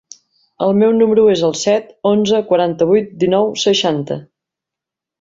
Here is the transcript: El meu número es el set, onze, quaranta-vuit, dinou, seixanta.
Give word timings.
El 0.67 0.71
meu 0.83 0.95
número 1.01 1.25
es 1.33 1.43
el 1.51 1.53
set, 1.65 1.93
onze, 2.13 2.41
quaranta-vuit, 2.51 3.15
dinou, 3.27 3.55
seixanta. 3.69 4.23